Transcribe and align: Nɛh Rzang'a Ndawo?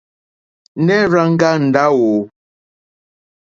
Nɛh 0.85 1.03
Rzang'a 1.11 1.51
Ndawo? 1.65 2.11